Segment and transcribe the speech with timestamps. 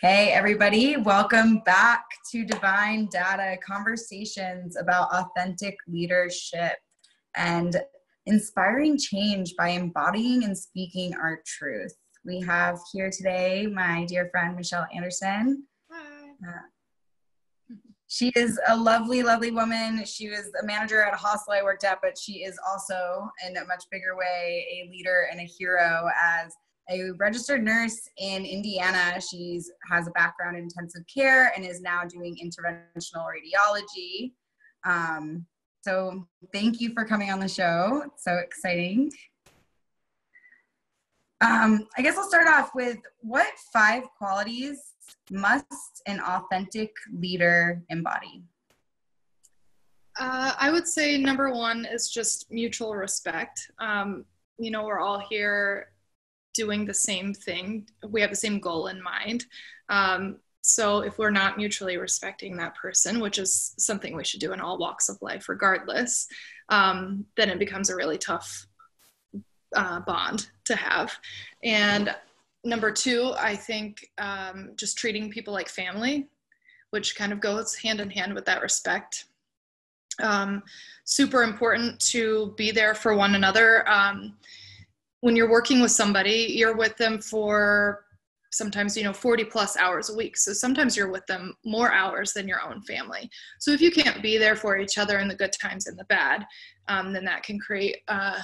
[0.00, 6.72] Hey, everybody, welcome back to Divine Data Conversations about authentic leadership
[7.36, 7.80] and
[8.26, 11.94] inspiring change by embodying and speaking our truth.
[12.24, 15.68] We have here today my dear friend Michelle Anderson.
[15.90, 16.30] Hi.
[16.48, 16.60] Uh,
[18.08, 20.04] she is a lovely, lovely woman.
[20.04, 23.56] She was a manager at a hostel I worked at, but she is also, in
[23.56, 26.52] a much bigger way, a leader and a hero as
[26.90, 29.18] a registered nurse in Indiana.
[29.20, 29.60] She
[29.90, 34.32] has a background in intensive care and is now doing interventional radiology.
[34.84, 35.46] Um,
[35.80, 38.02] so thank you for coming on the show.
[38.06, 39.10] It's so exciting.
[41.42, 44.92] Um, I guess I'll start off with what five qualities
[45.30, 48.42] must an authentic leader embody?
[50.18, 53.70] Uh, I would say number one is just mutual respect.
[53.78, 54.24] Um,
[54.58, 55.88] you know, we're all here
[56.54, 57.88] doing the same thing.
[58.06, 59.46] We have the same goal in mind.
[59.88, 64.52] Um, so if we're not mutually respecting that person, which is something we should do
[64.52, 66.26] in all walks of life, regardless,
[66.68, 68.66] um, then it becomes a really tough
[69.74, 71.12] uh, bond to have.
[71.62, 72.14] And
[72.64, 76.28] number two, I think um, just treating people like family,
[76.90, 79.26] which kind of goes hand in hand with that respect.
[80.22, 80.62] Um,
[81.04, 83.88] super important to be there for one another.
[83.88, 84.36] Um,
[85.20, 88.04] when you're working with somebody, you're with them for
[88.52, 92.34] sometimes you know 40 plus hours a week so sometimes you're with them more hours
[92.34, 95.34] than your own family so if you can't be there for each other in the
[95.34, 96.44] good times and the bad
[96.88, 98.38] um, then that can create uh,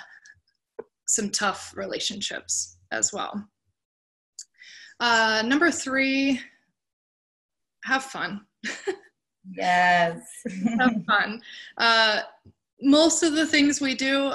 [1.08, 3.48] some tough relationships as well
[5.00, 6.40] uh, number three
[7.84, 8.40] have fun
[9.52, 10.20] yes
[10.78, 11.40] have fun
[11.78, 12.20] uh,
[12.80, 14.32] most of the things we do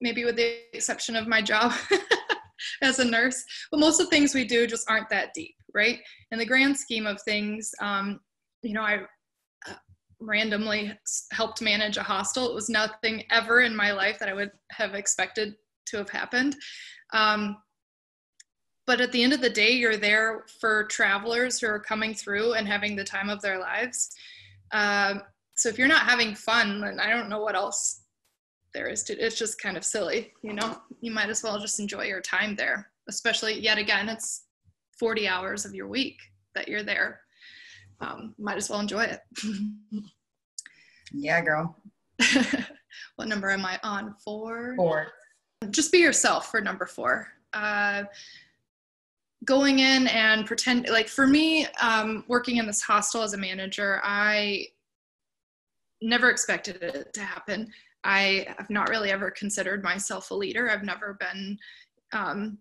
[0.00, 1.72] maybe with the exception of my job
[2.82, 3.44] as a nurse.
[3.70, 5.98] But most of the things we do just aren't that deep, right?
[6.30, 8.20] In the grand scheme of things, um,
[8.62, 9.00] you know, I
[9.68, 9.74] uh,
[10.20, 10.92] randomly
[11.32, 12.48] helped manage a hostel.
[12.50, 15.54] It was nothing ever in my life that I would have expected
[15.86, 16.56] to have happened.
[17.12, 17.56] Um,
[18.86, 22.54] but at the end of the day, you're there for travelers who are coming through
[22.54, 24.10] and having the time of their lives.
[24.72, 25.22] Um,
[25.54, 28.02] so if you're not having fun, then I don't know what else
[28.72, 30.80] there is to it's just kind of silly you know?
[31.00, 34.44] You might as well just enjoy your time there especially yet again it's
[35.00, 36.18] 40 hours of your week
[36.54, 37.20] that you're there.
[38.00, 39.20] Um, might as well enjoy it.
[41.12, 41.76] Yeah girl.
[43.16, 44.14] What number am i on?
[44.24, 44.74] Four?
[44.76, 45.08] Four
[45.68, 48.04] just be yourself for number four uh,
[49.44, 54.00] going in and pretend like for me um, working in this hostel as a manager
[54.02, 54.66] i
[56.02, 57.70] never expected it to happen
[58.04, 60.70] I have not really ever considered myself a leader.
[60.70, 61.58] I've never been
[62.12, 62.58] um,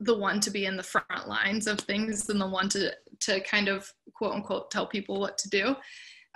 [0.00, 3.40] the one to be in the front lines of things and the one to to
[3.42, 5.76] kind of quote unquote tell people what to do.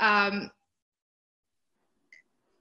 [0.01, 0.51] Um,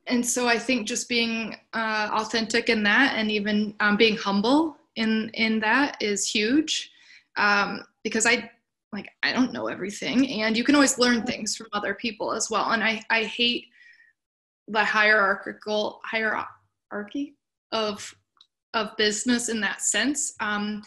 [0.08, 4.78] and so I think just being uh, authentic in that, and even um, being humble
[4.96, 6.92] in in that, is huge.
[7.38, 8.50] Um, because I
[8.92, 12.50] like I don't know everything, and you can always learn things from other people as
[12.50, 12.72] well.
[12.72, 13.68] And I I hate
[14.68, 17.36] the hierarchical hierarchy
[17.72, 18.14] of
[18.74, 20.34] of business in that sense.
[20.40, 20.84] Um,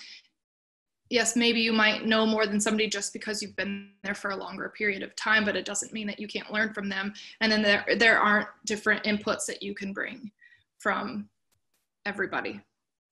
[1.11, 4.37] yes, maybe you might know more than somebody just because you've been there for a
[4.37, 7.13] longer period of time, but it doesn't mean that you can't learn from them.
[7.41, 10.31] And then there there aren't different inputs that you can bring
[10.79, 11.29] from
[12.05, 12.61] everybody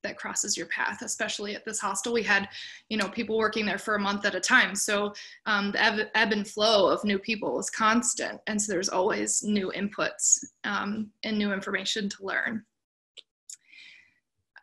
[0.03, 2.13] that crosses your path especially at this hostel.
[2.13, 2.49] We had
[2.89, 4.75] you know people working there for a month at a time.
[4.75, 5.15] So
[5.47, 8.41] um, the ebb, ebb, and flow of new people was constant.
[8.47, 12.65] And so there's always new inputs um, and new information to learn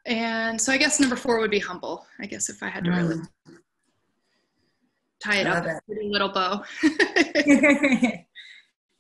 [0.06, 2.92] and so i guess number four would be humble i guess if i had to
[2.92, 3.28] really mm.
[5.24, 5.84] tie it up it.
[5.86, 6.64] pretty little bow.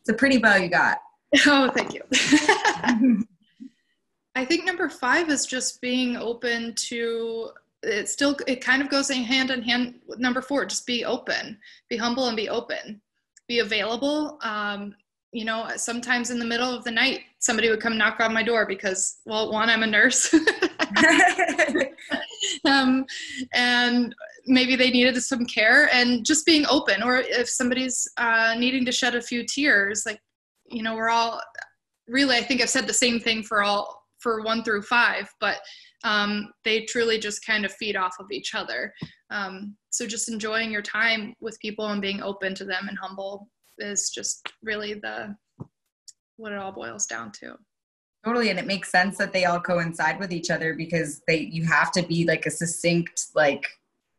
[0.02, 0.98] It's a pretty bow you got.
[1.48, 2.02] Oh thank you.
[4.36, 7.52] I think number five is just being open to
[7.84, 11.58] it still it kind of goes hand in hand with number four just be open.
[11.90, 13.02] Be humble and be open.
[13.48, 14.40] Be available.
[14.42, 14.94] Um,
[15.32, 18.44] you know sometimes in the middle of the night somebody would come knock on my
[18.44, 20.36] door because well one i'm a nurse
[22.66, 23.06] um,
[23.54, 24.16] and
[24.46, 28.92] maybe they needed some care and just being open or if somebody's uh, needing to
[28.92, 30.20] shed a few tears like
[30.70, 31.42] you know we're all
[32.08, 35.58] really i think i've said the same thing for all for one through five, but
[36.04, 38.94] um, they truly just kind of feed off of each other.
[39.30, 43.50] Um, so just enjoying your time with people and being open to them and humble
[43.80, 45.36] is just really the
[46.38, 47.56] what it all boils down to.
[48.24, 51.66] Totally, and it makes sense that they all coincide with each other because they you
[51.66, 53.66] have to be like a succinct, like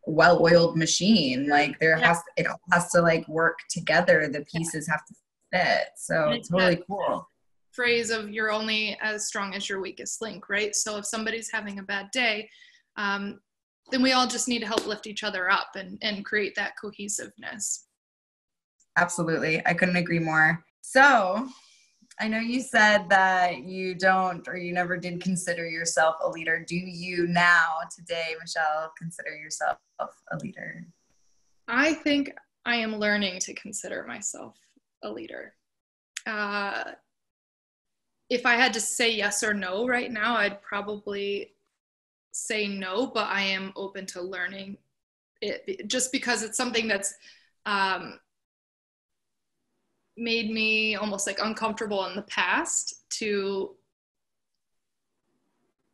[0.07, 1.49] well-oiled machine.
[1.49, 2.09] Like there yeah.
[2.09, 4.29] has it all has to like work together.
[4.29, 4.95] The pieces yeah.
[4.95, 5.15] have to
[5.53, 5.89] fit.
[5.97, 7.29] So it's totally cool.
[7.71, 10.75] Phrase of you're only as strong as your weakest link, right?
[10.75, 12.51] So if somebody's having a bad day,
[12.97, 13.41] um,
[13.91, 16.73] then we all just need to help lift each other up and, and create that
[16.81, 17.87] cohesiveness.
[18.99, 19.65] Absolutely.
[19.67, 20.63] I couldn't agree more.
[20.83, 21.49] So
[22.23, 26.65] I know you said that you don't or you never did consider yourself a leader.
[26.65, 30.87] Do you now, today, Michelle, consider yourself a leader?
[31.67, 32.33] I think
[32.65, 34.57] I am learning to consider myself
[35.03, 35.55] a leader.
[36.25, 36.93] Uh,
[38.31, 41.55] if I had to say yes or no right now, I'd probably
[42.31, 44.77] say no, but I am open to learning
[45.41, 47.15] it just because it's something that's
[47.67, 48.21] um,
[50.17, 53.75] made me almost like uncomfortable in the past to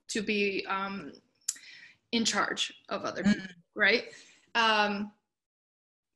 [0.08, 1.12] to be um,
[2.12, 3.54] in charge of other people, mm.
[3.74, 4.04] right?
[4.54, 5.12] Um,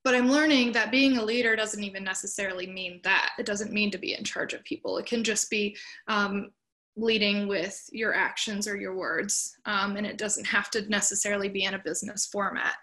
[0.04, 3.30] but I'm learning that being a leader doesn't even necessarily mean that.
[3.38, 4.98] It doesn't mean to be in charge of people.
[4.98, 5.76] It can just be
[6.08, 6.50] um,
[6.96, 11.64] leading with your actions or your words, um, and it doesn't have to necessarily be
[11.64, 12.74] in a business format.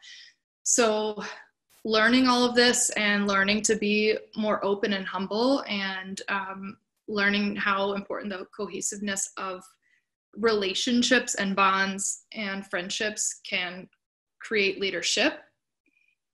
[0.63, 1.24] So
[1.89, 6.77] learning all of this and learning to be more open and humble and um,
[7.07, 9.63] learning how important the cohesiveness of
[10.38, 13.89] relationships and bonds and friendships can
[14.39, 15.39] create leadership.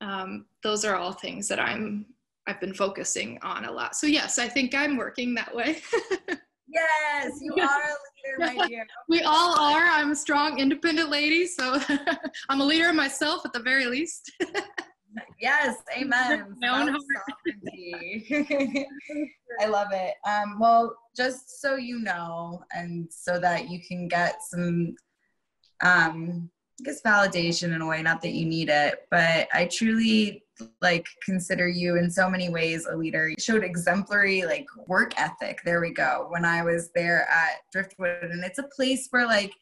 [0.01, 2.05] Um, those are all things that i'm
[2.47, 3.95] i've been focusing on a lot.
[3.95, 5.81] So yes i think i'm working that way.
[6.67, 8.85] Yes you are a leader my dear.
[9.07, 9.85] We all are.
[9.85, 11.79] I'm a strong independent lady so
[12.49, 14.29] i'm a leader myself at the very least
[15.39, 16.55] Yes, amen.
[19.61, 20.13] I love it.
[20.27, 24.95] Um, well, just so you know, and so that you can get some,
[25.81, 26.49] um,
[26.79, 28.01] I guess validation in a way.
[28.01, 30.43] Not that you need it, but I truly
[30.81, 33.29] like consider you in so many ways a leader.
[33.29, 35.59] You showed exemplary like work ethic.
[35.63, 36.27] There we go.
[36.29, 39.53] When I was there at Driftwood, and it's a place where like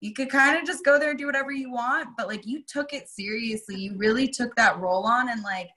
[0.00, 2.62] you could kind of just go there and do whatever you want but like you
[2.66, 3.76] took it seriously.
[3.76, 5.68] You really took that role on and like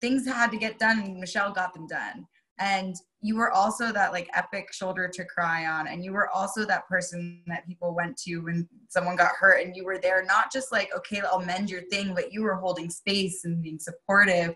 [0.00, 2.26] things had to get done and michelle got them done.
[2.58, 6.64] And you were also that like epic shoulder to cry on and you were also
[6.64, 10.52] that person that people went to when someone got hurt and you were there not
[10.52, 14.54] just like okay i'll mend your thing but you were holding space and being supportive.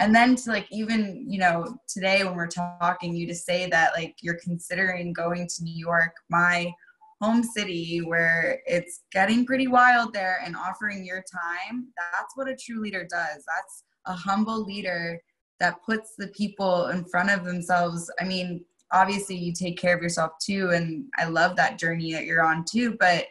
[0.00, 3.94] And then to like even you know today when we're talking you to say that
[3.94, 6.12] like you're considering going to new york.
[6.30, 6.72] My
[7.20, 12.56] home city where it's getting pretty wild there and offering your time, that's what a
[12.56, 13.44] true leader does.
[13.46, 15.20] That's a humble leader
[15.60, 18.10] that puts the people in front of themselves.
[18.20, 22.24] I mean, obviously you take care of yourself too and I love that journey that
[22.24, 23.26] you're on too, but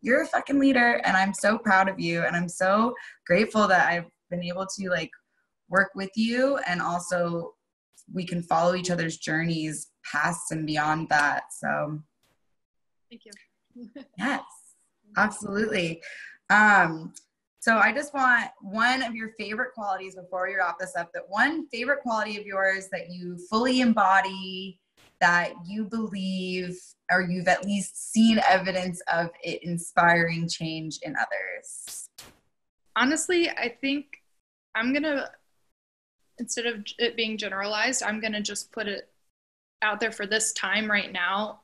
[0.00, 2.94] you're a fucking leader and I'm so proud of you and I'm so
[3.26, 5.10] grateful that I've been able to like
[5.68, 7.54] work with you and also
[8.12, 11.44] we can follow each other's journeys past and beyond that.
[11.50, 12.00] So
[13.10, 13.32] Thank you.
[14.18, 14.42] yes,
[15.16, 16.02] absolutely.
[16.50, 17.12] Um,
[17.60, 21.10] so I just want one of your favorite qualities before we wrap this up.
[21.12, 24.78] That one favorite quality of yours that you fully embody,
[25.20, 26.78] that you believe,
[27.10, 32.08] or you've at least seen evidence of it inspiring change in others.
[32.94, 34.22] Honestly, I think
[34.74, 35.30] I'm gonna
[36.38, 39.08] instead of it being generalized, I'm gonna just put it
[39.82, 41.62] out there for this time right now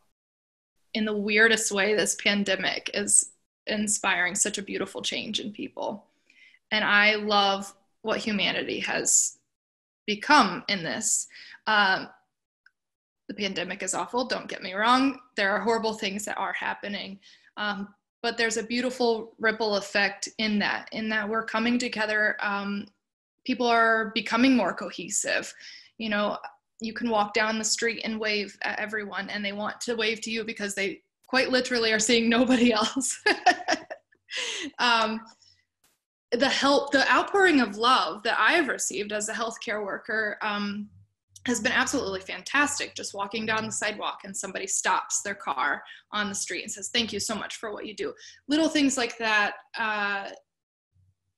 [0.94, 3.30] in the weirdest way, this pandemic is
[3.66, 6.04] inspiring such a beautiful change in people.
[6.70, 7.72] And I love
[8.02, 9.38] what humanity has
[10.06, 11.28] become in this.
[11.66, 12.08] Um,
[13.28, 15.18] the pandemic is awful, don't get me wrong.
[15.37, 17.20] There are horrible things that are happening.
[17.56, 22.37] Um, but there's a beautiful ripple effect in that, in that we're coming together.
[22.40, 22.87] Um,
[23.44, 25.52] people are becoming more cohesive.
[25.99, 26.38] You know,
[26.83, 30.21] you can walk down the street and wave at everyone and they want to wave
[30.23, 33.19] to you because they quite literally are seeing nobody else.
[34.79, 35.21] Um,
[36.31, 40.89] the help the outpouring of love that i have received as a healthcare worker um,
[41.47, 42.95] has been absolutely fantastic.
[42.95, 46.91] Just walking down the sidewalk and somebody stops their car on the street and says
[46.93, 48.12] thank you so much for what you do.
[48.49, 50.29] Little things like that uh,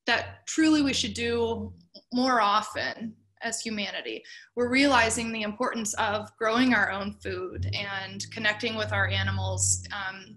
[0.07, 1.73] that truly we should do
[2.13, 4.23] more often as humanity.
[4.57, 10.37] We're realizing the importance of growing our own food and connecting with our animals um,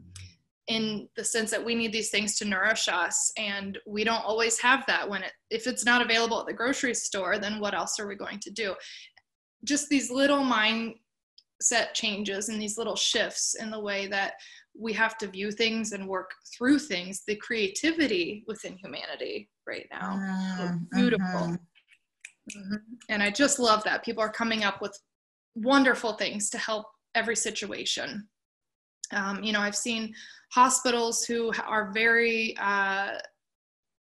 [0.67, 4.59] in the sense that we need these things to nourish us and we don't always
[4.59, 7.99] have that when it if it's not available at the grocery store then what else
[7.99, 8.75] are we going to do
[9.63, 14.33] just these little mindset changes and these little shifts in the way that
[14.77, 20.15] we have to view things and work through things the creativity within humanity right now
[20.17, 21.55] mm, beautiful mm-hmm.
[22.55, 22.75] Mm-hmm.
[23.09, 24.97] and i just love that people are coming up with
[25.55, 26.85] wonderful things to help
[27.15, 28.27] every situation.
[29.11, 30.13] Um, you know i've seen
[30.51, 33.17] hospitals who are very uh,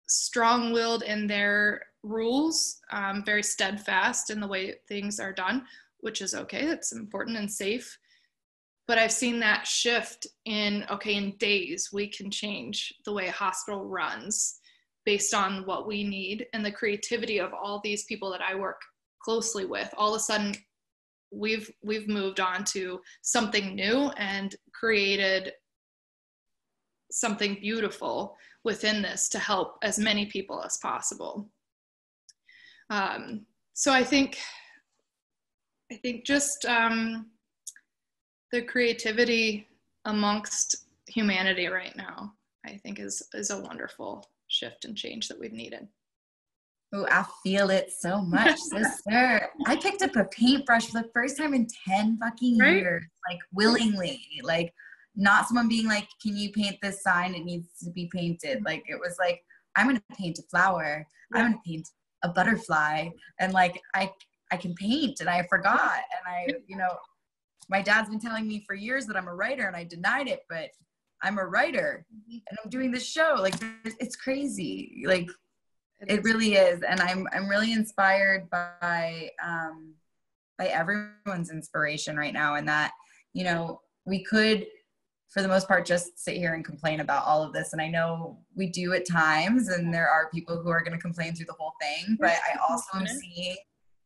[0.07, 5.65] strong-willed in their rules um, very steadfast in the way things are done
[6.07, 6.67] which is okay.
[6.67, 7.99] That's important and safe.
[8.87, 13.33] But I've seen that shift in okay, in days we can change the way a
[13.33, 14.61] hospital runs
[15.07, 18.81] based on what we need and the creativity of all these people that I work
[19.23, 19.89] closely with.
[19.97, 20.55] All of a sudden,
[21.33, 25.53] we've we've moved on to something new and created
[27.11, 31.49] something beautiful within this to help as many people as possible.
[32.91, 34.39] Um, so I think
[35.91, 37.27] I think just um,
[38.53, 39.69] the creativity
[40.05, 42.33] amongst humanity right now,
[42.65, 45.89] I think is is a wonderful shift and change that we've needed.
[46.93, 49.49] Oh, I feel it so much, sister.
[49.67, 52.77] I picked up a paintbrush for the first time in 10 fucking right?
[52.77, 54.21] years, like willingly.
[54.43, 54.73] Like,
[55.17, 57.35] not someone being like, Can you paint this sign?
[57.35, 58.65] It needs to be painted.
[58.65, 59.43] Like, it was like,
[59.75, 61.41] I'm gonna paint a flower, yeah.
[61.41, 61.89] I'm gonna paint
[62.23, 63.09] a butterfly.
[63.41, 64.11] And like, I
[64.53, 65.81] I can paint and I forgot.
[65.91, 66.97] And I, you know,
[67.69, 70.41] my dad's been telling me for years that I'm a writer and I denied it,
[70.49, 70.71] but
[71.23, 72.39] I'm a writer mm-hmm.
[72.49, 73.37] and I'm doing this show.
[73.39, 73.55] Like
[73.85, 75.03] it's crazy.
[75.07, 75.29] Like
[76.01, 76.83] it really is.
[76.83, 79.95] And I'm, I'm really inspired by, um,
[80.59, 82.57] by everyone's inspiration right now.
[82.57, 82.93] And that,
[83.33, 84.67] you know, we could,
[85.31, 87.73] for the most part, just sit here and complain about all of this.
[87.73, 91.03] And I know we do at times, and there are people who are going to
[91.03, 93.57] complain through the whole thing, but I also am seeing,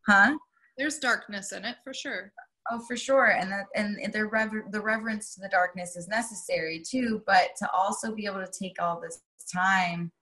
[0.08, 0.36] huh?
[0.78, 2.32] There's darkness in it for sure.
[2.70, 6.82] Oh, for sure, and that and the rever- the reverence to the darkness is necessary
[6.86, 7.22] too.
[7.26, 10.12] But to also be able to take all this time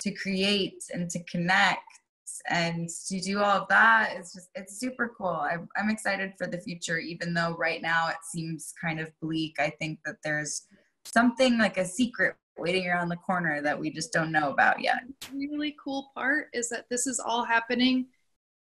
[0.00, 2.00] to create and to connect
[2.48, 5.28] and to do all of that is just it's super cool.
[5.28, 9.56] I'm I'm excited for the future, even though right now it seems kind of bleak.
[9.58, 10.66] I think that there's
[11.04, 15.00] something like a secret waiting around the corner that we just don't know about yet.
[15.20, 18.06] The really cool part is that this is all happening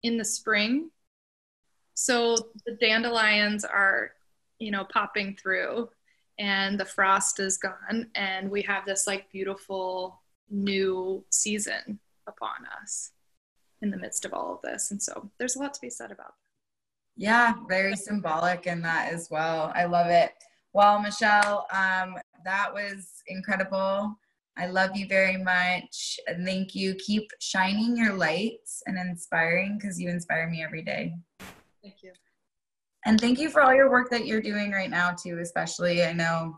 [0.03, 0.89] in the spring
[1.93, 2.35] so
[2.65, 4.11] the dandelions are,
[4.59, 5.89] you know, popping through
[6.39, 10.19] and the frost is gone and we have this like beautiful
[10.49, 13.11] new season upon us
[13.81, 14.91] in the midst of all of this.
[14.91, 16.33] And so there's a lot to be said about that.
[17.15, 19.71] Yeah, very symbolic in that as well.
[19.75, 20.31] I love it.
[20.73, 24.17] Well, Michelle, um, that was incredible.
[24.57, 26.19] I love you very much.
[26.27, 26.95] And thank you.
[26.95, 31.13] Keep shining your lights and inspiring because you inspire me every day.
[31.83, 32.13] Thank you.
[33.05, 36.03] And thank you for all your work that you're doing right now too, especially.
[36.03, 36.57] I know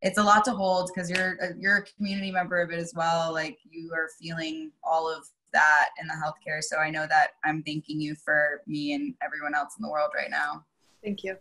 [0.00, 2.92] it's a lot to hold because you're a, you're a community member of it as
[2.96, 3.32] well.
[3.32, 6.62] Like you are feeling all of that in the healthcare.
[6.62, 10.12] So I know that I'm thanking you for me and everyone else in the world
[10.16, 10.64] right now.
[11.04, 11.36] Thank you.